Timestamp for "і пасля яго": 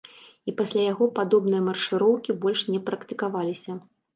0.51-1.05